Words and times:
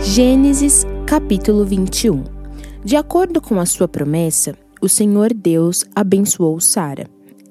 Gênesis 0.00 0.86
capítulo 1.06 1.64
21 1.64 2.22
De 2.84 2.94
acordo 2.94 3.40
com 3.40 3.58
a 3.58 3.66
sua 3.66 3.88
promessa, 3.88 4.54
o 4.80 4.88
Senhor 4.88 5.34
Deus 5.34 5.84
abençoou 5.94 6.60
Sara. 6.60 7.08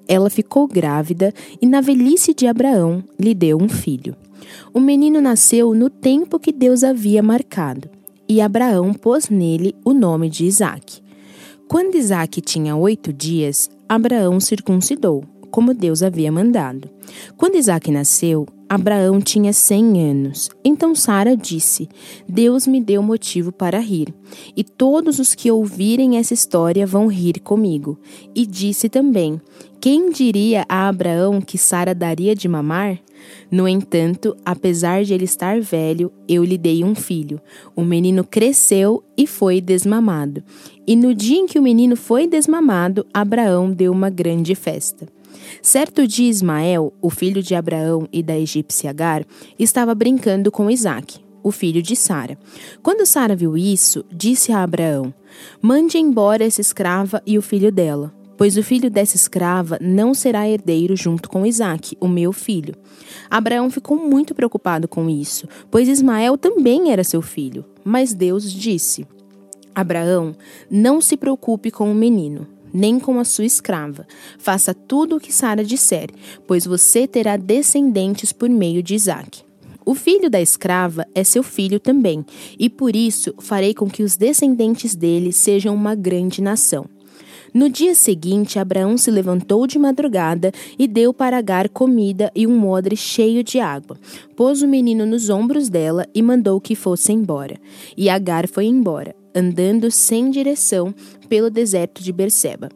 Ela 0.07 0.29
ficou 0.29 0.65
grávida 0.65 1.33
e, 1.61 1.65
na 1.65 1.81
velhice 1.81 2.33
de 2.33 2.47
Abraão, 2.47 3.03
lhe 3.19 3.33
deu 3.33 3.57
um 3.61 3.67
filho. 3.67 4.15
O 4.73 4.79
menino 4.79 5.19
nasceu 5.19 5.73
no 5.73 5.89
tempo 5.89 6.39
que 6.39 6.53
Deus 6.53 6.85
havia 6.85 7.21
marcado, 7.21 7.89
e 8.29 8.39
Abraão 8.39 8.93
pôs 8.93 9.29
nele 9.29 9.75
o 9.83 9.93
nome 9.93 10.29
de 10.29 10.45
Isaque. 10.45 11.01
Quando 11.67 11.95
Isaque 11.95 12.39
tinha 12.39 12.77
oito 12.77 13.11
dias, 13.11 13.69
Abraão 13.89 14.39
circuncidou, 14.39 15.25
como 15.51 15.73
Deus 15.73 16.01
havia 16.01 16.31
mandado. 16.31 16.89
Quando 17.35 17.55
Isaque 17.55 17.91
nasceu, 17.91 18.47
Abraão 18.69 19.21
tinha 19.21 19.53
cem 19.53 20.09
anos. 20.09 20.49
Então 20.63 20.93
Sara 20.93 21.37
disse: 21.37 21.87
Deus 22.27 22.67
me 22.67 22.81
deu 22.81 23.01
motivo 23.01 23.51
para 23.51 23.79
rir, 23.79 24.13
e 24.55 24.63
todos 24.63 25.19
os 25.19 25.33
que 25.33 25.49
ouvirem 25.49 26.17
essa 26.17 26.33
história 26.33 26.85
vão 26.85 27.07
rir 27.07 27.39
comigo. 27.39 27.97
E 28.35 28.45
disse 28.45 28.89
também: 28.89 29.39
Quem 29.79 30.11
diria 30.11 30.65
a 30.67 30.89
Abraão 30.89 31.39
que 31.39 31.57
Sara 31.57 31.95
daria 31.95 32.35
de 32.35 32.47
mamar? 32.47 32.99
No 33.49 33.67
entanto, 33.67 34.35
apesar 34.45 35.03
de 35.03 35.13
ele 35.13 35.23
estar 35.23 35.59
velho, 35.61 36.11
eu 36.27 36.43
lhe 36.43 36.57
dei 36.57 36.83
um 36.83 36.93
filho. 36.93 37.39
O 37.75 37.83
menino 37.83 38.23
cresceu 38.23 39.03
e 39.17 39.25
foi 39.25 39.61
desmamado. 39.61 40.43
E 40.85 40.95
no 40.95 41.13
dia 41.13 41.37
em 41.37 41.45
que 41.45 41.57
o 41.57 41.63
menino 41.63 41.95
foi 41.95 42.27
desmamado, 42.27 43.05
Abraão 43.13 43.71
deu 43.71 43.91
uma 43.91 44.09
grande 44.09 44.53
festa. 44.55 45.07
Certo 45.61 46.07
dia, 46.07 46.29
Ismael, 46.29 46.93
o 47.01 47.09
filho 47.09 47.41
de 47.41 47.55
Abraão 47.55 48.07
e 48.11 48.21
da 48.23 48.37
egípcia 48.37 48.89
Agar, 48.89 49.25
estava 49.57 49.93
brincando 49.93 50.51
com 50.51 50.69
Isaque, 50.69 51.19
o 51.43 51.51
filho 51.51 51.81
de 51.81 51.95
Sara. 51.95 52.37
Quando 52.81 53.05
Sara 53.05 53.35
viu 53.35 53.57
isso, 53.57 54.03
disse 54.11 54.51
a 54.51 54.63
Abraão: 54.63 55.13
Mande 55.61 55.97
embora 55.97 56.45
essa 56.45 56.61
escrava 56.61 57.21
e 57.25 57.37
o 57.37 57.41
filho 57.41 57.71
dela, 57.71 58.13
pois 58.37 58.57
o 58.57 58.63
filho 58.63 58.89
dessa 58.89 59.15
escrava 59.15 59.77
não 59.81 60.13
será 60.13 60.47
herdeiro 60.47 60.95
junto 60.95 61.29
com 61.29 61.45
Isaque, 61.45 61.97
o 61.99 62.07
meu 62.07 62.31
filho. 62.31 62.75
Abraão 63.29 63.69
ficou 63.69 63.97
muito 63.97 64.35
preocupado 64.35 64.87
com 64.87 65.09
isso, 65.09 65.47
pois 65.71 65.87
Ismael 65.87 66.37
também 66.37 66.91
era 66.91 67.03
seu 67.03 67.21
filho. 67.21 67.65
Mas 67.83 68.13
Deus 68.13 68.51
disse: 68.51 69.05
Abraão, 69.73 70.35
não 70.69 71.01
se 71.01 71.17
preocupe 71.17 71.71
com 71.71 71.91
o 71.91 71.95
menino 71.95 72.56
nem 72.73 72.99
com 72.99 73.19
a 73.19 73.25
sua 73.25 73.45
escrava. 73.45 74.07
Faça 74.37 74.73
tudo 74.73 75.17
o 75.17 75.19
que 75.19 75.33
Sara 75.33 75.63
disser, 75.63 76.09
pois 76.45 76.65
você 76.65 77.07
terá 77.07 77.37
descendentes 77.37 78.31
por 78.31 78.49
meio 78.49 78.83
de 78.83 78.95
Isaque. 78.95 79.47
O 79.85 79.95
filho 79.95 80.29
da 80.29 80.41
escrava 80.41 81.05
é 81.15 81.23
seu 81.23 81.41
filho 81.41 81.79
também, 81.79 82.25
e 82.59 82.69
por 82.69 82.95
isso 82.95 83.33
farei 83.39 83.73
com 83.73 83.89
que 83.89 84.03
os 84.03 84.17
descendentes 84.17 84.93
dele 84.93 85.31
sejam 85.31 85.73
uma 85.73 85.95
grande 85.95 86.41
nação. 86.41 86.85
No 87.53 87.69
dia 87.69 87.95
seguinte, 87.95 88.59
Abraão 88.59 88.97
se 88.97 89.09
levantou 89.09 89.65
de 89.65 89.79
madrugada 89.79 90.51
e 90.77 90.87
deu 90.87 91.13
para 91.13 91.37
Agar 91.37 91.69
comida 91.69 92.31
e 92.35 92.45
um 92.45 92.67
odre 92.67 92.97
cheio 92.97 93.43
de 93.43 93.59
água. 93.59 93.97
Pôs 94.35 94.61
o 94.61 94.67
menino 94.67 95.05
nos 95.05 95.29
ombros 95.29 95.69
dela 95.69 96.05
e 96.13 96.21
mandou 96.21 96.59
que 96.59 96.75
fosse 96.75 97.13
embora. 97.13 97.55
E 97.95 98.09
Agar 98.09 98.47
foi 98.47 98.65
embora 98.65 99.15
andando 99.37 99.91
sem 99.91 100.31
direção 100.31 100.93
pelo 101.29 101.49
deserto 101.49 102.01
de 102.01 102.11
Berseba. 102.11 102.69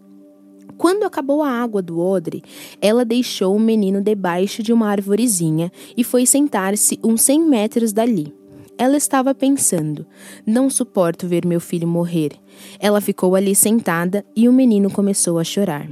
Quando 0.78 1.04
acabou 1.04 1.42
a 1.42 1.50
água 1.50 1.82
do 1.82 2.00
odre, 2.00 2.44
ela 2.80 3.04
deixou 3.04 3.56
o 3.56 3.60
menino 3.60 4.02
debaixo 4.02 4.62
de 4.64 4.72
uma 4.72 4.90
arvorezinha 4.90 5.72
e 5.98 6.04
foi 6.04 6.26
sentar-se 6.26 7.00
uns 7.04 7.22
cem 7.22 7.40
metros 7.40 7.92
dali. 7.92 8.34
Ela 8.78 8.98
estava 8.98 9.36
pensando: 9.36 10.06
Não 10.46 10.70
suporto 10.70 11.28
ver 11.28 11.46
meu 11.46 11.60
filho 11.60 11.88
morrer. 11.88 12.32
Ela 12.80 13.00
ficou 13.00 13.36
ali 13.36 13.54
sentada 13.54 14.26
e 14.36 14.50
o 14.50 14.54
menino 14.54 14.90
começou 14.90 15.38
a 15.38 15.44
chorar. 15.44 15.88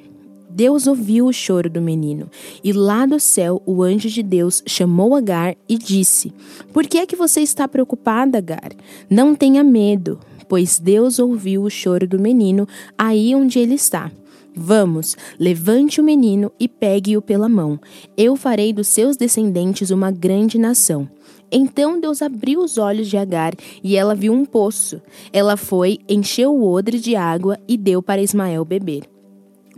Deus 0.49 0.87
ouviu 0.87 1.27
o 1.27 1.33
choro 1.33 1.69
do 1.69 1.79
menino, 1.79 2.27
e 2.63 2.73
lá 2.73 3.05
do 3.05 3.19
céu 3.19 3.61
o 3.67 3.83
anjo 3.83 4.09
de 4.09 4.23
Deus 4.23 4.63
chamou 4.65 5.15
Agar 5.15 5.55
e 5.69 5.77
disse: 5.77 6.33
Por 6.73 6.87
que 6.87 6.97
é 6.97 7.05
que 7.05 7.15
você 7.15 7.41
está 7.41 7.67
preocupada, 7.67 8.39
Agar? 8.39 8.71
Não 9.08 9.35
tenha 9.35 9.63
medo 9.63 10.19
pois 10.49 10.80
Deus 10.80 11.20
ouviu 11.20 11.64
o 11.64 11.70
choro 11.70 12.05
do 12.05 12.20
menino 12.20 12.67
aí 12.98 13.33
onde 13.33 13.60
ele 13.60 13.76
está. 13.76 14.11
Vamos, 14.54 15.15
levante 15.39 16.02
o 16.02 16.04
menino 16.04 16.52
e 16.60 16.67
pegue-o 16.67 17.21
pela 17.21 17.48
mão. 17.48 17.80
Eu 18.17 18.36
farei 18.36 18.73
dos 18.73 18.88
seus 18.88 19.15
descendentes 19.15 19.92
uma 19.92 20.11
grande 20.11 20.58
nação. 20.58 21.08
Então 21.52 21.99
Deus 21.99 22.21
abriu 22.21 22.59
os 22.59 22.77
olhos 22.77 23.08
de 23.08 23.15
Agar 23.15 23.54
e 23.83 23.95
ela 23.95 24.15
viu 24.15 24.33
um 24.33 24.45
poço. 24.45 25.02
Ela 25.32 25.55
foi, 25.55 25.99
encheu 26.09 26.54
o 26.54 26.67
odre 26.67 26.99
de 26.99 27.15
água 27.15 27.58
e 27.67 27.77
deu 27.77 28.02
para 28.02 28.21
Ismael 28.21 28.65
beber. 28.65 29.18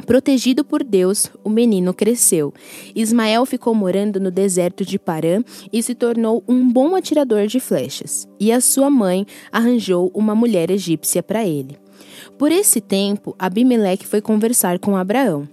Protegido 0.06 0.64
por 0.64 0.84
Deus, 0.84 1.30
o 1.44 1.50
menino 1.50 1.94
cresceu. 1.94 2.54
Ismael 2.96 3.46
ficou 3.46 3.74
morando 3.74 4.20
no 4.20 4.32
deserto 4.32 4.84
de 4.84 4.98
Parã 4.98 5.44
e 5.72 5.82
se 5.82 5.96
tornou 5.96 6.44
um 6.48 6.68
bom 6.72 6.96
atirador 6.96 7.48
de 7.48 7.60
flechas. 7.60 8.28
E 8.40 8.52
a 8.52 8.60
sua 8.60 8.90
mãe 8.90 9.26
arranjou 9.52 10.12
uma 10.14 10.36
mulher 10.36 10.72
egípcia 10.72 11.22
para 11.22 11.46
ele. 11.46 11.78
Por 12.38 12.52
esse 12.52 12.82
tempo, 12.82 13.36
Abimeleque 13.38 14.08
foi 14.08 14.22
conversar 14.22 14.80
com 14.80 14.98
Abraão. 14.98 15.48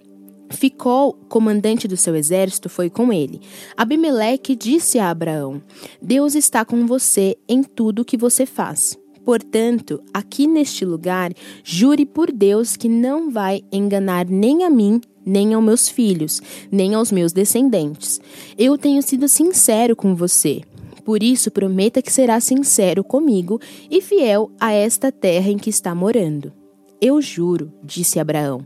Ficou, 0.51 1.13
comandante 1.29 1.87
do 1.87 1.97
seu 1.97 2.17
exército, 2.17 2.71
foi 2.71 2.89
com 2.89 3.13
ele. 3.13 3.41
Abimeleque 3.77 4.57
disse 4.57 4.99
a 4.99 5.11
Abraão: 5.11 5.63
Deus 6.01 6.35
está 6.35 6.65
com 6.65 6.87
você 6.87 7.37
em 7.47 7.63
tudo 7.63 8.01
o 8.01 8.05
que 8.05 8.17
você 8.17 8.47
faz. 8.47 8.99
Portanto, 9.29 10.03
aqui 10.11 10.47
neste 10.47 10.87
lugar, 10.87 11.35
jure 11.63 12.07
por 12.07 12.33
Deus 12.33 12.79
que 12.79 12.89
não 12.89 13.31
vai 13.31 13.61
enganar 13.71 14.25
nem 14.27 14.65
a 14.65 14.71
mim, 14.71 15.03
nem 15.23 15.53
aos 15.53 15.63
meus 15.63 15.87
filhos, 15.87 16.41
nem 16.73 16.95
aos 16.95 17.13
meus 17.13 17.31
descendentes. 17.31 18.23
Eu 18.57 18.79
tenho 18.79 19.03
sido 19.03 19.29
sincero 19.29 19.95
com 19.95 20.15
você. 20.15 20.63
Por 21.05 21.23
isso, 21.23 21.51
prometa 21.51 22.01
que 22.01 22.11
será 22.11 22.41
sincero 22.41 23.05
comigo 23.05 23.61
e 23.91 24.01
fiel 24.01 24.51
a 24.59 24.73
esta 24.73 25.13
terra 25.13 25.51
em 25.51 25.59
que 25.59 25.69
está 25.69 25.95
morando. 25.95 26.51
Eu 26.99 27.21
juro, 27.21 27.71
disse 27.85 28.19
Abraão. 28.19 28.65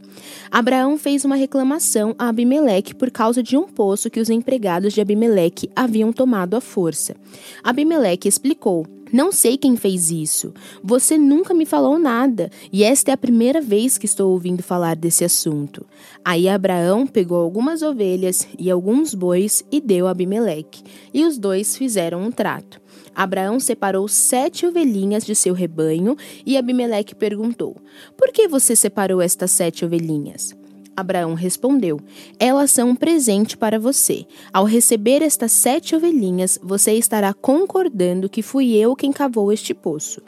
Abraão 0.49 0.97
fez 0.97 1.25
uma 1.25 1.34
reclamação 1.34 2.15
a 2.17 2.29
Abimeleque 2.29 2.94
por 2.94 3.11
causa 3.11 3.43
de 3.43 3.56
um 3.56 3.65
poço 3.65 4.09
que 4.09 4.21
os 4.21 4.31
empregados 4.31 4.94
de 4.94 5.00
Abimeleque 5.00 5.69
haviam 5.75 6.12
tomado 6.12 6.55
à 6.55 6.61
força. 6.61 7.17
Abimeleque 7.65 8.29
explicou: 8.29 8.87
não 9.12 9.31
sei 9.31 9.59
quem 9.59 9.77
fez 9.77 10.11
isso. 10.11 10.55
Você 10.83 11.19
nunca 11.19 11.53
me 11.53 11.67
falou 11.67 11.99
nada, 11.99 12.50
e 12.73 12.83
esta 12.83 13.11
é 13.11 13.15
a 13.15 13.19
primeira 13.19 13.61
vez 13.61 13.99
que 13.99 14.06
estou 14.06 14.33
ouvindo 14.33 14.62
falar 14.62 14.97
desse 14.97 15.25
assunto. 15.25 15.87
Aí 16.25 16.49
Abraão 16.49 17.06
pegou 17.06 17.39
algumas 17.39 17.83
ovelhas 17.83 18.49
e 18.59 18.71
alguns 18.71 19.15
bois 19.15 19.62
e 19.71 19.81
deu 19.81 20.06
a 20.06 20.12
Abimeleque, 20.12 20.83
e 21.12 21.25
os 21.25 21.37
dois 21.37 21.77
fizeram 21.77 22.23
um 22.23 22.31
trato. 22.31 22.81
Abraão 23.15 23.61
separou 23.61 24.09
sete 24.09 24.67
ovelhinhas 24.67 25.25
de 25.25 25.34
seu 25.34 25.53
rebanho 25.53 26.17
e 26.47 26.56
Abimeleque 26.56 27.15
perguntou: 27.15 27.77
Por 28.17 28.33
que 28.33 28.49
você 28.49 28.75
separou 28.75 29.21
estas 29.21 29.50
sete 29.50 29.84
ovelhinhas? 29.84 30.62
Abraão 30.97 31.35
respondeu: 31.35 32.01
Elas 32.39 32.71
são 32.71 32.91
um 32.91 32.95
presente 32.95 33.57
para 33.57 33.79
você. 33.79 34.25
Ao 34.53 34.65
receber 34.65 35.23
estas 35.23 35.53
sete 35.53 35.97
ovelhinhas, 35.97 36.59
você 36.63 36.93
estará 36.93 37.33
concordando 37.35 38.29
que 38.29 38.43
fui 38.43 38.75
eu 38.77 38.95
quem 38.95 39.13
cavou 39.13 39.53
este 39.53 39.75
poço. 39.75 40.23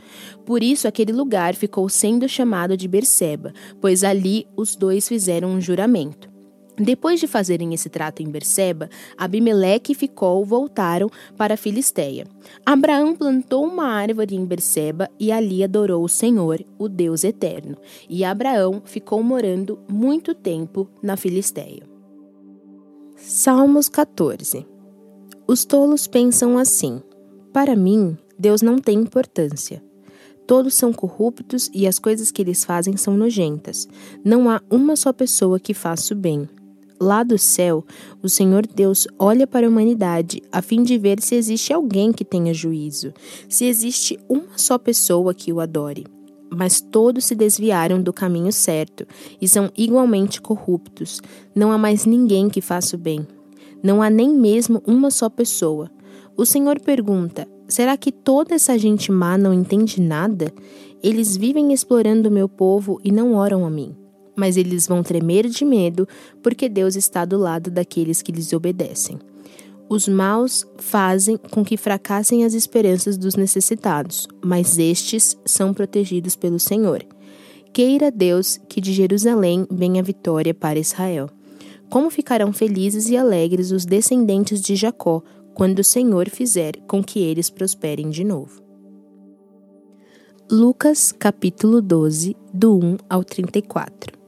Por 0.44 0.62
isso 0.62 0.88
aquele 0.88 1.12
lugar 1.12 1.54
ficou 1.54 1.88
sendo 1.88 2.28
chamado 2.28 2.76
de 2.76 2.88
Berseba, 2.88 3.52
pois 3.80 4.02
ali 4.02 4.46
os 4.56 4.74
dois 4.76 5.06
fizeram 5.08 5.50
um 5.50 5.60
juramento. 5.60 6.33
Depois 6.76 7.20
de 7.20 7.26
fazerem 7.26 7.72
esse 7.72 7.88
trato 7.88 8.20
em 8.20 8.28
Berseba, 8.28 8.88
Abimeleque 9.16 9.92
e 9.92 9.94
Ficol 9.94 10.44
voltaram 10.44 11.08
para 11.36 11.54
a 11.54 11.56
Filisteia. 11.56 12.26
Abraão 12.66 13.14
plantou 13.14 13.64
uma 13.64 13.86
árvore 13.86 14.34
em 14.34 14.44
Berseba 14.44 15.08
e 15.18 15.30
ali 15.30 15.62
adorou 15.62 16.04
o 16.04 16.08
Senhor, 16.08 16.64
o 16.76 16.88
Deus 16.88 17.22
eterno. 17.22 17.76
E 18.08 18.24
Abraão 18.24 18.82
ficou 18.84 19.22
morando 19.22 19.78
muito 19.88 20.34
tempo 20.34 20.88
na 21.00 21.16
Filisteia. 21.16 21.82
Salmos 23.16 23.88
14 23.88 24.66
Os 25.46 25.64
tolos 25.64 26.08
pensam 26.08 26.58
assim: 26.58 27.00
Para 27.52 27.76
mim, 27.76 28.18
Deus 28.36 28.62
não 28.62 28.78
tem 28.80 28.98
importância. 28.98 29.82
Todos 30.46 30.74
são 30.74 30.92
corruptos 30.92 31.70
e 31.72 31.86
as 31.86 31.98
coisas 31.98 32.30
que 32.30 32.42
eles 32.42 32.64
fazem 32.64 32.96
são 32.96 33.16
nojentas. 33.16 33.88
Não 34.24 34.50
há 34.50 34.60
uma 34.68 34.94
só 34.96 35.12
pessoa 35.12 35.58
que 35.58 35.72
faça 35.72 36.12
o 36.12 36.16
bem. 36.16 36.48
Lá 37.00 37.22
do 37.22 37.36
céu, 37.36 37.84
o 38.22 38.28
Senhor 38.28 38.66
Deus 38.66 39.06
olha 39.18 39.46
para 39.46 39.66
a 39.66 39.68
humanidade 39.68 40.40
a 40.52 40.62
fim 40.62 40.82
de 40.82 40.96
ver 40.96 41.20
se 41.20 41.34
existe 41.34 41.72
alguém 41.72 42.12
que 42.12 42.24
tenha 42.24 42.54
juízo, 42.54 43.12
se 43.48 43.64
existe 43.64 44.18
uma 44.28 44.56
só 44.56 44.78
pessoa 44.78 45.34
que 45.34 45.52
o 45.52 45.60
adore. 45.60 46.06
Mas 46.56 46.80
todos 46.80 47.24
se 47.24 47.34
desviaram 47.34 48.00
do 48.00 48.12
caminho 48.12 48.52
certo 48.52 49.06
e 49.40 49.48
são 49.48 49.70
igualmente 49.76 50.40
corruptos. 50.40 51.20
Não 51.54 51.72
há 51.72 51.78
mais 51.78 52.06
ninguém 52.06 52.48
que 52.48 52.60
faça 52.60 52.94
o 52.94 52.98
bem. 52.98 53.26
Não 53.82 54.00
há 54.00 54.08
nem 54.08 54.30
mesmo 54.30 54.80
uma 54.86 55.10
só 55.10 55.28
pessoa. 55.28 55.90
O 56.36 56.46
Senhor 56.46 56.80
pergunta: 56.80 57.48
Será 57.66 57.96
que 57.96 58.12
toda 58.12 58.54
essa 58.54 58.78
gente 58.78 59.10
má 59.10 59.36
não 59.36 59.52
entende 59.52 60.00
nada? 60.00 60.52
Eles 61.02 61.36
vivem 61.36 61.72
explorando 61.72 62.28
o 62.28 62.32
meu 62.32 62.48
povo 62.48 63.00
e 63.02 63.10
não 63.10 63.34
oram 63.34 63.66
a 63.66 63.70
mim. 63.70 63.96
Mas 64.36 64.56
eles 64.56 64.86
vão 64.86 65.02
tremer 65.02 65.48
de 65.48 65.64
medo, 65.64 66.08
porque 66.42 66.68
Deus 66.68 66.96
está 66.96 67.24
do 67.24 67.38
lado 67.38 67.70
daqueles 67.70 68.20
que 68.22 68.32
lhes 68.32 68.52
obedecem. 68.52 69.18
Os 69.88 70.08
maus 70.08 70.66
fazem 70.78 71.36
com 71.36 71.64
que 71.64 71.76
fracassem 71.76 72.44
as 72.44 72.54
esperanças 72.54 73.18
dos 73.18 73.34
necessitados, 73.34 74.26
mas 74.42 74.78
estes 74.78 75.36
são 75.44 75.74
protegidos 75.74 76.34
pelo 76.34 76.58
Senhor. 76.58 77.04
Queira 77.72 78.10
Deus 78.10 78.58
que 78.68 78.80
de 78.80 78.92
Jerusalém 78.92 79.66
venha 79.70 80.00
a 80.00 80.04
vitória 80.04 80.54
para 80.54 80.78
Israel. 80.78 81.28
Como 81.90 82.10
ficarão 82.10 82.52
felizes 82.52 83.08
e 83.10 83.16
alegres 83.16 83.70
os 83.72 83.84
descendentes 83.84 84.60
de 84.62 84.74
Jacó 84.74 85.22
quando 85.54 85.80
o 85.80 85.84
Senhor 85.84 86.30
fizer 86.30 86.76
com 86.88 87.02
que 87.02 87.20
eles 87.20 87.50
prosperem 87.50 88.08
de 88.10 88.24
novo. 88.24 88.62
Lucas 90.50 91.12
capítulo 91.12 91.80
12, 91.82 92.36
do 92.52 92.76
1 92.76 92.96
ao 93.08 93.22
34 93.22 94.23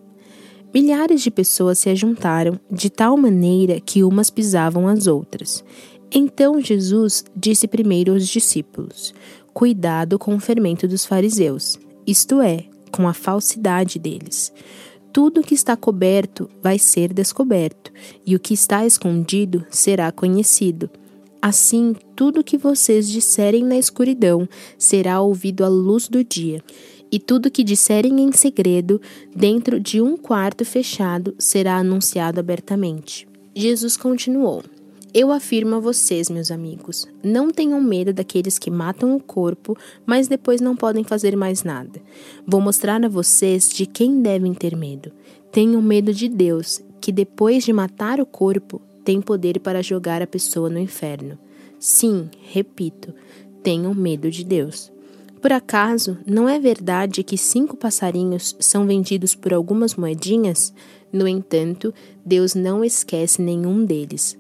Milhares 0.79 1.23
de 1.23 1.31
pessoas 1.31 1.79
se 1.79 1.89
ajuntaram 1.89 2.61
de 2.71 2.91
tal 2.91 3.17
maneira 3.17 3.81
que 3.81 4.05
umas 4.05 4.29
pisavam 4.29 4.87
as 4.87 5.07
outras. 5.07 5.65
Então 6.13 6.61
Jesus 6.61 7.25
disse 7.35 7.67
primeiro 7.67 8.13
aos 8.13 8.29
discípulos: 8.29 9.15
Cuidado 9.55 10.19
com 10.19 10.35
o 10.35 10.39
fermento 10.39 10.87
dos 10.87 11.07
fariseus, 11.07 11.79
isto 12.07 12.43
é, 12.43 12.67
com 12.93 13.09
a 13.09 13.15
falsidade 13.15 13.99
deles. 13.99 14.53
Tudo 15.15 15.43
que 15.43 15.55
está 15.55 15.79
coberto 15.79 16.47
vai 16.63 16.79
ser 16.79 17.11
descoberto, 17.11 17.91
e 18.27 18.37
o 18.37 18.39
que 18.39 18.53
está 18.53 18.85
escondido 18.85 19.65
será 19.71 20.13
conhecido. 20.13 20.91
Assim, 21.41 21.97
tudo 22.15 22.45
que 22.45 22.59
vocês 22.59 23.09
disserem 23.09 23.65
na 23.65 23.79
escuridão 23.79 24.47
será 24.77 25.23
ouvido 25.23 25.65
à 25.65 25.69
luz 25.69 26.07
do 26.07 26.23
dia 26.23 26.63
e 27.11 27.19
tudo 27.19 27.51
que 27.51 27.65
disserem 27.65 28.21
em 28.21 28.33
segredo, 28.33 29.01
dentro 29.35 29.79
de 29.79 30.01
um 30.01 30.17
quarto 30.17 30.65
fechado, 30.65 31.35
será 31.39 31.77
anunciado 31.77 32.41
abertamente. 32.41 33.27
Jesus 33.55 33.97
continuou: 33.97 34.63
Eu 35.15 35.33
afirmo 35.33 35.77
a 35.77 35.81
vocês, 35.81 36.29
meus 36.29 36.51
amigos, 36.51 37.07
não 37.23 37.51
tenham 37.51 37.81
medo 37.81 38.13
daqueles 38.13 38.59
que 38.59 38.71
matam 38.71 39.17
o 39.17 39.21
corpo, 39.21 39.77
mas 40.05 40.29
depois 40.29 40.61
não 40.61 40.77
podem 40.77 41.05
fazer 41.05 41.37
mais 41.37 41.63
nada. 41.63 42.01
Vou 42.47 42.61
mostrar 42.61 43.03
a 43.05 43.09
vocês 43.09 43.69
de 43.69 43.87
quem 43.87 44.21
devem 44.21 44.53
ter 44.53 44.77
medo. 44.77 45.13
Tenham 45.51 45.81
medo 45.81 46.13
de 46.13 46.29
Deus, 46.29 46.83
que 47.01 47.13
depois 47.13 47.65
de 47.65 47.73
matar 47.73 48.21
o 48.21 48.27
corpo, 48.27 48.83
tem 49.05 49.21
poder 49.21 49.61
para 49.61 49.83
jogar 49.83 50.21
a 50.21 50.27
pessoa 50.27 50.69
no 50.69 50.79
inferno. 50.79 51.39
Sim, 51.79 52.29
repito, 52.53 53.15
tenham 53.63 53.95
medo 53.95 54.31
de 54.31 54.45
Deus. 54.45 54.93
Por 55.47 55.53
acaso, 55.53 56.19
não 56.27 56.49
é 56.49 56.59
verdade 56.59 57.23
que 57.23 57.39
cinco 57.39 57.77
passarinhos 57.77 58.57
são 58.59 58.85
vendidos 58.85 59.33
por 59.37 59.55
algumas 59.55 59.95
moedinhas? 59.95 60.75
No 61.13 61.29
entanto, 61.29 61.95
Deus 62.25 62.57
não 62.57 62.85
esquece 62.85 63.41
nenhum 63.41 63.85
deles. 63.85 64.37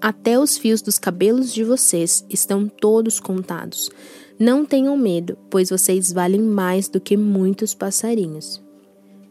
Até 0.00 0.38
os 0.38 0.56
fios 0.56 0.80
dos 0.80 0.96
cabelos 0.96 1.52
de 1.52 1.64
vocês 1.64 2.24
estão 2.30 2.68
todos 2.68 3.18
contados. 3.18 3.90
Não 4.38 4.64
tenham 4.64 4.96
medo, 4.96 5.36
pois 5.50 5.70
vocês 5.70 6.12
valem 6.12 6.40
mais 6.40 6.88
do 6.88 7.00
que 7.00 7.16
muitos 7.16 7.74
passarinhos. 7.74 8.62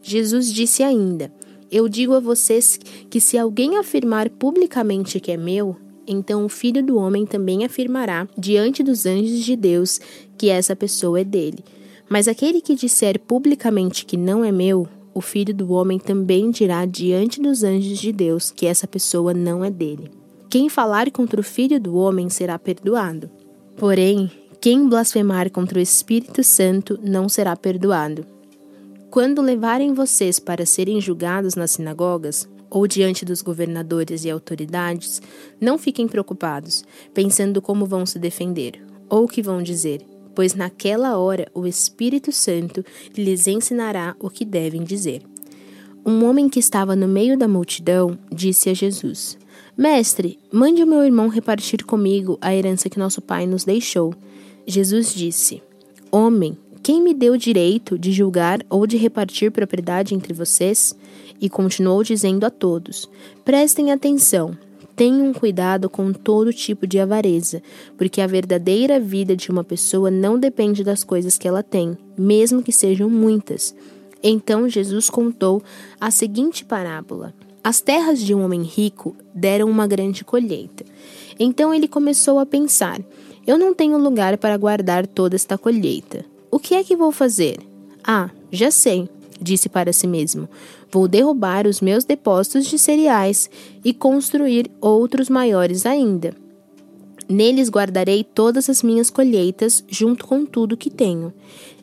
Jesus 0.02 0.52
disse 0.52 0.82
ainda: 0.82 1.32
Eu 1.70 1.88
digo 1.88 2.12
a 2.12 2.20
vocês 2.20 2.78
que 3.08 3.18
se 3.18 3.38
alguém 3.38 3.78
afirmar 3.78 4.28
publicamente 4.28 5.20
que 5.20 5.32
é 5.32 5.38
meu, 5.38 5.74
então 6.12 6.44
o 6.44 6.48
Filho 6.48 6.84
do 6.84 6.96
Homem 6.96 7.24
também 7.24 7.64
afirmará 7.64 8.26
diante 8.36 8.82
dos 8.82 9.06
anjos 9.06 9.44
de 9.44 9.54
Deus 9.56 10.00
que 10.36 10.48
essa 10.48 10.74
pessoa 10.74 11.20
é 11.20 11.24
dele. 11.24 11.64
Mas 12.08 12.26
aquele 12.26 12.60
que 12.60 12.74
disser 12.74 13.20
publicamente 13.20 14.04
que 14.04 14.16
não 14.16 14.44
é 14.44 14.50
meu, 14.50 14.88
o 15.14 15.20
Filho 15.20 15.54
do 15.54 15.72
Homem 15.72 15.98
também 15.98 16.50
dirá 16.50 16.84
diante 16.84 17.40
dos 17.40 17.62
anjos 17.62 17.98
de 17.98 18.12
Deus 18.12 18.50
que 18.50 18.66
essa 18.66 18.86
pessoa 18.86 19.32
não 19.32 19.64
é 19.64 19.70
dele. 19.70 20.10
Quem 20.48 20.68
falar 20.68 21.10
contra 21.10 21.40
o 21.40 21.44
Filho 21.44 21.78
do 21.78 21.94
Homem 21.94 22.28
será 22.28 22.58
perdoado. 22.58 23.30
Porém, 23.76 24.30
quem 24.60 24.88
blasfemar 24.88 25.50
contra 25.50 25.78
o 25.78 25.82
Espírito 25.82 26.42
Santo 26.42 26.98
não 27.02 27.28
será 27.28 27.56
perdoado. 27.56 28.26
Quando 29.10 29.40
levarem 29.40 29.94
vocês 29.94 30.38
para 30.38 30.66
serem 30.66 31.00
julgados 31.00 31.54
nas 31.54 31.72
sinagogas, 31.72 32.48
ou 32.70 32.86
diante 32.86 33.24
dos 33.24 33.42
governadores 33.42 34.24
e 34.24 34.30
autoridades, 34.30 35.20
não 35.60 35.76
fiquem 35.76 36.06
preocupados, 36.06 36.84
pensando 37.12 37.60
como 37.60 37.84
vão 37.84 38.06
se 38.06 38.18
defender 38.18 38.80
ou 39.10 39.24
o 39.24 39.28
que 39.28 39.42
vão 39.42 39.62
dizer, 39.62 40.00
pois 40.34 40.54
naquela 40.54 41.18
hora 41.18 41.50
o 41.52 41.66
Espírito 41.66 42.30
Santo 42.30 42.84
lhes 43.14 43.46
ensinará 43.48 44.14
o 44.20 44.30
que 44.30 44.44
devem 44.44 44.84
dizer. 44.84 45.22
Um 46.06 46.24
homem 46.24 46.48
que 46.48 46.60
estava 46.60 46.96
no 46.96 47.06
meio 47.06 47.36
da 47.36 47.46
multidão 47.46 48.16
disse 48.32 48.70
a 48.70 48.74
Jesus: 48.74 49.36
Mestre, 49.76 50.38
mande 50.50 50.82
o 50.82 50.86
meu 50.86 51.04
irmão 51.04 51.28
repartir 51.28 51.84
comigo 51.84 52.38
a 52.40 52.54
herança 52.54 52.88
que 52.88 52.98
nosso 52.98 53.20
pai 53.20 53.46
nos 53.46 53.64
deixou. 53.64 54.14
Jesus 54.66 55.12
disse: 55.12 55.62
Homem, 56.10 56.56
quem 56.82 57.02
me 57.02 57.12
deu 57.12 57.34
o 57.34 57.38
direito 57.38 57.98
de 57.98 58.10
julgar 58.10 58.60
ou 58.70 58.86
de 58.86 58.96
repartir 58.96 59.50
propriedade 59.50 60.14
entre 60.14 60.32
vocês? 60.32 60.94
E 61.38 61.48
continuou 61.48 62.02
dizendo 62.02 62.44
a 62.44 62.50
todos: 62.50 63.08
Prestem 63.44 63.92
atenção, 63.92 64.56
tenham 64.96 65.32
cuidado 65.34 65.90
com 65.90 66.12
todo 66.12 66.52
tipo 66.52 66.86
de 66.86 66.98
avareza, 66.98 67.62
porque 67.98 68.20
a 68.20 68.26
verdadeira 68.26 68.98
vida 68.98 69.36
de 69.36 69.50
uma 69.50 69.62
pessoa 69.62 70.10
não 70.10 70.38
depende 70.38 70.82
das 70.82 71.04
coisas 71.04 71.36
que 71.36 71.46
ela 71.46 71.62
tem, 71.62 71.96
mesmo 72.16 72.62
que 72.62 72.72
sejam 72.72 73.10
muitas. 73.10 73.74
Então 74.22 74.68
Jesus 74.68 75.10
contou 75.10 75.62
a 76.00 76.10
seguinte 76.10 76.64
parábola: 76.64 77.34
As 77.62 77.82
terras 77.82 78.20
de 78.20 78.34
um 78.34 78.42
homem 78.42 78.62
rico 78.62 79.14
deram 79.34 79.68
uma 79.68 79.86
grande 79.86 80.24
colheita. 80.24 80.84
Então 81.38 81.74
ele 81.74 81.88
começou 81.88 82.38
a 82.38 82.46
pensar: 82.46 83.00
Eu 83.46 83.58
não 83.58 83.74
tenho 83.74 83.98
lugar 83.98 84.38
para 84.38 84.56
guardar 84.56 85.06
toda 85.06 85.36
esta 85.36 85.58
colheita. 85.58 86.29
O 86.50 86.58
que 86.58 86.74
é 86.74 86.84
que 86.84 86.96
vou 86.96 87.12
fazer? 87.12 87.58
Ah, 88.04 88.30
já 88.50 88.70
sei 88.70 89.08
disse 89.40 89.68
para 89.68 89.92
si 89.92 90.06
mesmo: 90.06 90.48
Vou 90.90 91.08
derrubar 91.08 91.66
os 91.66 91.80
meus 91.80 92.04
depósitos 92.04 92.66
de 92.66 92.78
cereais 92.78 93.48
e 93.84 93.94
construir 93.94 94.70
outros 94.80 95.28
maiores 95.28 95.86
ainda. 95.86 96.34
Neles 97.28 97.70
guardarei 97.70 98.24
todas 98.24 98.68
as 98.68 98.82
minhas 98.82 99.08
colheitas, 99.08 99.84
junto 99.88 100.26
com 100.26 100.44
tudo 100.44 100.76
que 100.76 100.90
tenho. 100.90 101.32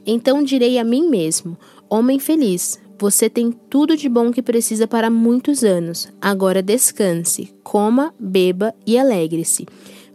Então 0.06 0.44
direi 0.44 0.78
a 0.78 0.84
mim 0.84 1.10
mesmo: 1.10 1.58
Homem 1.90 2.20
feliz, 2.20 2.80
você 3.00 3.30
tem 3.30 3.52
tudo 3.52 3.98
de 3.98 4.10
bom 4.10 4.32
que 4.32 4.42
precisa 4.42 4.88
para 4.88 5.10
muitos 5.10 5.64
anos. 5.64 6.10
Agora 6.22 6.62
descanse, 6.62 7.54
coma, 7.64 8.14
beba 8.20 8.74
e 8.86 8.98
alegre-se. 8.98 9.66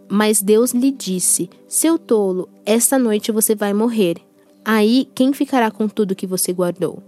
Mas 0.07 0.41
Deus 0.41 0.71
lhe 0.71 0.91
disse: 0.91 1.49
Seu 1.67 1.97
tolo, 1.97 2.47
esta 2.65 2.99
noite 2.99 3.31
você 3.31 3.55
vai 3.55 3.73
morrer. 3.73 4.17
Aí 4.65 5.07
quem 5.13 5.33
ficará 5.33 5.69
com 5.69 5.87
tudo 5.87 6.15
que 6.15 6.27
você 6.27 6.53
guardou? 6.53 7.01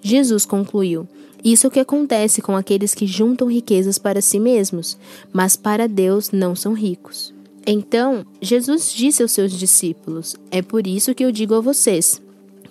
Jesus 0.00 0.44
concluiu: 0.44 1.06
Isso 1.44 1.66
é 1.66 1.68
o 1.68 1.70
que 1.70 1.80
acontece 1.80 2.42
com 2.42 2.56
aqueles 2.56 2.94
que 2.94 3.06
juntam 3.06 3.48
riquezas 3.48 3.98
para 3.98 4.20
si 4.20 4.38
mesmos, 4.38 4.98
mas 5.32 5.56
para 5.56 5.88
Deus 5.88 6.30
não 6.30 6.54
são 6.54 6.72
ricos. 6.72 7.32
Então, 7.66 8.26
Jesus 8.40 8.92
disse 8.92 9.22
aos 9.22 9.32
seus 9.32 9.52
discípulos: 9.52 10.36
É 10.50 10.60
por 10.62 10.86
isso 10.86 11.14
que 11.14 11.24
eu 11.24 11.30
digo 11.30 11.54
a 11.54 11.60
vocês: 11.60 12.20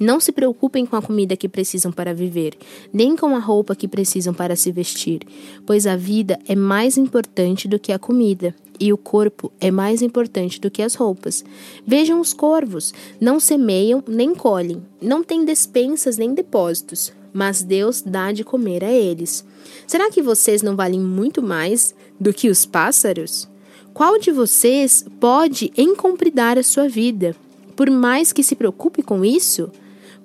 não 0.02 0.20
se 0.20 0.32
preocupem 0.32 0.84
com 0.86 0.96
a 0.96 1.02
comida 1.02 1.38
que 1.38 1.48
precisam 1.48 1.92
para 1.92 2.14
viver, 2.14 2.58
nem 2.92 3.16
com 3.16 3.36
a 3.36 3.40
roupa 3.40 3.76
que 3.76 3.88
precisam 3.88 4.34
para 4.34 4.56
se 4.56 4.72
vestir, 4.72 5.22
pois 5.66 5.86
a 5.86 5.96
vida 5.96 6.40
é 6.48 6.56
mais 6.56 6.98
importante 6.98 7.68
do 7.68 7.78
que 7.78 7.92
a 7.92 8.00
comida, 8.00 8.56
e 8.82 8.92
o 8.92 8.98
corpo 8.98 9.52
é 9.62 9.72
mais 9.72 10.02
importante 10.02 10.60
do 10.60 10.70
que 10.70 10.82
as 10.82 10.96
roupas. 10.96 11.46
Vejam 11.88 12.20
os 12.20 12.34
corvos: 12.34 12.94
não 13.20 13.40
semeiam 13.40 14.04
nem 14.08 14.36
colhem, 14.36 14.82
não 15.02 15.24
têm 15.24 15.46
despensas 15.46 16.18
nem 16.18 16.34
depósitos 16.34 17.14
mas 17.34 17.64
Deus 17.64 18.02
dá 18.02 18.32
de 18.32 18.44
comer 18.44 18.84
a 18.84 18.92
eles. 18.92 19.46
Será 19.88 20.10
que 20.10 20.22
vocês 20.22 20.62
não 20.62 20.76
valem 20.76 21.00
muito 21.00 21.42
mais 21.42 21.96
do 22.20 22.34
que 22.34 22.50
os 22.50 22.66
pássaros? 22.66 23.48
Qual 23.94 24.20
de 24.20 24.32
vocês 24.32 25.06
pode 25.20 25.72
encompridar 25.78 26.58
a 26.58 26.64
sua 26.64 26.88
vida, 26.88 27.36
por 27.76 27.90
mais 27.90 28.32
que 28.32 28.44
se 28.44 28.56
preocupe 28.56 29.04
com 29.04 29.24
isso? 29.24 29.70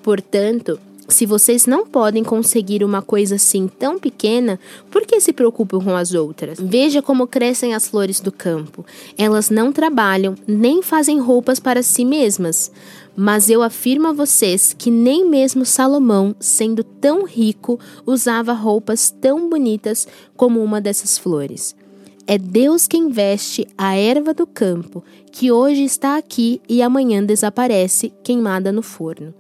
Portanto, 0.03 0.79
se 1.09 1.25
vocês 1.25 1.67
não 1.67 1.87
podem 1.87 2.25
conseguir 2.25 2.83
uma 2.83 3.01
coisa 3.01 3.37
assim 3.37 3.69
tão 3.69 3.99
pequena, 3.99 4.59
por 4.91 5.07
que 5.07 5.21
se 5.21 5.33
preocupam 5.33 5.81
com 5.81 5.95
as 5.95 6.15
outras? 6.15 6.59
Veja 6.61 7.01
como 7.01 7.27
crescem 7.27 7.75
as 7.75 7.87
flores 7.87 8.21
do 8.21 8.33
campo. 8.33 8.85
Elas 9.17 9.49
não 9.51 9.73
trabalham, 9.73 10.35
nem 10.47 10.83
fazem 10.83 11.21
roupas 11.21 11.61
para 11.61 11.83
si 11.83 12.05
mesmas. 12.05 12.73
Mas 13.17 13.49
eu 13.49 13.63
afirmo 13.63 14.09
a 14.09 14.13
vocês 14.13 14.75
que 14.77 14.91
nem 14.91 15.29
mesmo 15.29 15.65
Salomão, 15.65 16.35
sendo 16.39 16.85
tão 16.85 17.25
rico, 17.25 17.81
usava 18.05 18.53
roupas 18.53 19.11
tão 19.11 19.49
bonitas 19.49 20.07
como 20.37 20.63
uma 20.63 20.81
dessas 20.81 21.17
flores. 21.17 21.75
É 22.27 22.37
Deus 22.37 22.89
quem 22.89 23.09
veste 23.09 23.69
a 23.79 23.95
erva 23.95 24.35
do 24.35 24.47
campo, 24.47 25.05
que 25.31 25.53
hoje 25.53 25.85
está 25.85 26.17
aqui 26.17 26.61
e 26.69 26.83
amanhã 26.83 27.25
desaparece, 27.25 28.13
queimada 28.25 28.73
no 28.73 28.83
forno. 28.83 29.33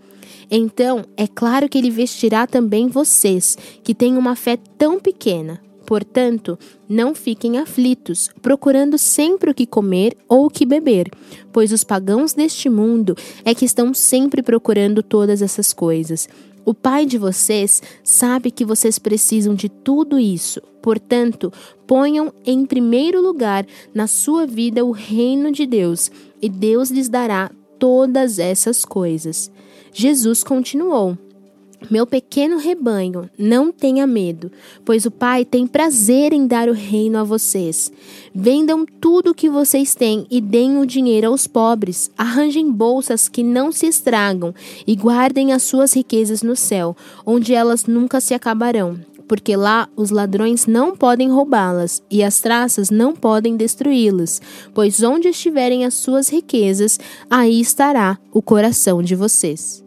Então, 0.51 1.05
é 1.17 1.27
claro 1.27 1.69
que 1.69 1.77
ele 1.77 1.91
vestirá 1.91 2.47
também 2.47 2.89
vocês, 2.89 3.57
que 3.83 3.95
têm 3.95 4.17
uma 4.17 4.37
fé 4.37 4.57
tão 4.79 5.01
pequena. 5.01 5.61
Portanto, 5.87 6.59
não 6.89 7.15
fiquem 7.15 7.59
aflitos, 7.59 8.29
procurando 8.43 8.99
sempre 8.99 9.51
o 9.51 9.55
que 9.55 9.65
comer 9.65 10.17
ou 10.29 10.47
o 10.47 10.51
que 10.51 10.67
beber, 10.67 11.09
pois 11.53 11.73
os 11.73 11.85
pagãos 11.85 12.35
deste 12.35 12.69
mundo 12.69 13.17
é 13.45 13.55
que 13.55 13.65
estão 13.65 13.95
sempre 13.95 14.43
procurando 14.43 15.03
todas 15.03 15.41
essas 15.43 15.73
coisas. 15.73 16.29
O 16.65 16.75
Pai 16.75 17.07
de 17.07 17.17
vocês 17.17 17.81
sabe 18.03 18.51
que 18.51 18.65
vocês 18.65 18.99
precisam 18.99 19.55
de 19.55 19.69
tudo 19.69 20.19
isso. 20.19 20.61
Portanto, 20.83 21.53
ponham 21.87 22.33
em 22.45 22.67
primeiro 22.67 23.23
lugar 23.23 23.65
na 23.95 24.09
sua 24.09 24.45
vida 24.45 24.85
o 24.85 24.91
reino 24.91 25.53
de 25.53 25.65
Deus, 25.65 26.11
e 26.43 26.49
Deus 26.49 26.91
lhes 26.91 27.09
dará 27.09 27.49
todas 27.79 28.41
essas 28.41 28.85
coisas. 28.85 29.51
Jesus 29.99 30.45
continuou: 30.45 31.17
meu 31.91 32.07
pequeno 32.07 32.59
rebanho, 32.59 33.31
não 33.39 33.73
tenha 33.73 34.07
medo, 34.07 34.53
pois 34.85 35.07
o 35.07 35.11
Pai 35.11 35.43
tem 35.43 35.67
prazer 35.67 36.35
em 36.35 36.47
dar 36.47 36.69
o 36.69 36.73
reino 36.73 37.17
a 37.17 37.25
vocês. 37.25 37.91
Vendam 38.35 38.85
tudo 38.85 39.31
o 39.31 39.35
que 39.35 39.49
vocês 39.49 39.95
têm 39.95 40.27
e 40.31 40.39
deem 40.39 40.77
o 40.79 40.87
dinheiro 40.87 41.29
aos 41.29 41.47
pobres. 41.47 42.11
Arranjem 42.17 42.71
bolsas 42.71 43.27
que 43.27 43.43
não 43.43 43.73
se 43.73 43.87
estragam 43.87 44.55
e 44.87 44.95
guardem 44.95 45.55
as 45.55 45.63
suas 45.63 45.95
riquezas 45.95 46.43
no 46.43 46.57
céu, 46.57 46.95
onde 47.25 47.55
elas 47.55 47.87
nunca 47.87 48.21
se 48.21 48.35
acabarão. 48.35 48.99
Porque 49.27 49.57
lá 49.57 49.89
os 49.97 50.11
ladrões 50.11 50.67
não 50.67 50.95
podem 50.95 51.31
roubá-las 51.31 52.03
e 52.11 52.23
as 52.23 52.39
traças 52.39 52.91
não 52.91 53.15
podem 53.15 53.57
destruí-las, 53.57 54.43
pois 54.75 55.03
onde 55.03 55.29
estiverem 55.29 55.87
as 55.87 55.95
suas 55.95 56.29
riquezas, 56.29 56.99
aí 57.31 57.61
estará 57.61 58.19
o 58.33 58.43
coração 58.43 59.03
de 59.03 59.15
vocês. 59.15 59.86